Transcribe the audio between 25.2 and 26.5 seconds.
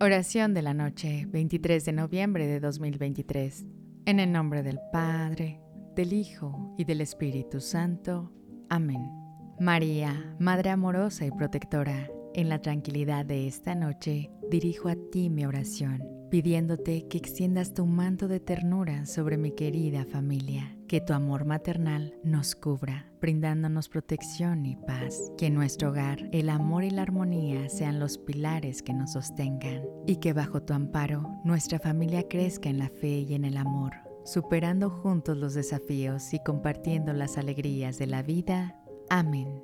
Que en nuestro hogar el